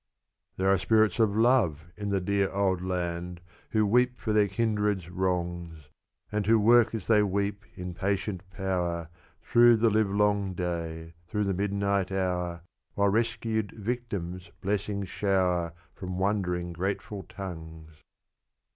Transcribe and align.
There 0.57 0.67
are 0.67 0.79
spirits 0.79 1.19
of 1.19 1.37
love 1.37 1.85
in 1.95 2.09
the 2.09 2.19
"Dear 2.19 2.51
Old 2.51 2.81
Land," 2.81 3.39
Who 3.69 3.85
weep 3.85 4.19
for 4.19 4.33
their 4.33 4.47
kindred's 4.47 5.11
wrongs; 5.11 5.89
And 6.31 6.47
who 6.47 6.59
work 6.59 6.95
as 6.95 7.05
they 7.05 7.21
weep, 7.21 7.65
in 7.75 7.93
patient 7.93 8.41
power, 8.49 9.09
Through 9.43 9.77
the 9.77 9.91
livelong 9.91 10.55
day, 10.55 11.13
through 11.27 11.43
the 11.43 11.53
midnight 11.53 12.11
hour 12.11 12.63
While 12.95 13.09
rescued 13.09 13.73
victims 13.73 14.49
blessings 14.59 15.07
shower 15.07 15.71
From 15.93 16.17
wondering, 16.17 16.73
grateful 16.73 17.21
tongues. 17.21 18.01